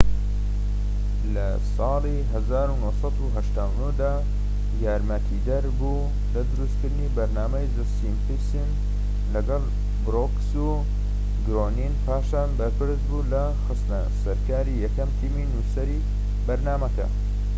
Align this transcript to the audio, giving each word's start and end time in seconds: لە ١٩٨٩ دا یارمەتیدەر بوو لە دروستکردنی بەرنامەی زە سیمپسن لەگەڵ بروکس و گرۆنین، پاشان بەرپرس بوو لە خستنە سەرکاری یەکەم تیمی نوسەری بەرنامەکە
لە 1.33 1.47
١٩٨٩ 1.75 3.95
دا 4.01 4.11
یارمەتیدەر 4.83 5.63
بوو 5.79 5.97
لە 6.33 6.41
دروستکردنی 6.51 7.13
بەرنامەی 7.17 7.71
زە 7.75 7.83
سیمپسن 7.97 8.69
لەگەڵ 9.33 9.63
بروکس 10.05 10.49
و 10.65 10.67
گرۆنین، 11.45 11.93
پاشان 12.05 12.49
بەرپرس 12.59 13.01
بوو 13.09 13.29
لە 13.33 13.43
خستنە 13.65 14.01
سەرکاری 14.23 14.81
یەکەم 14.85 15.09
تیمی 15.19 15.49
نوسەری 15.53 15.99
بەرنامەکە 16.47 17.07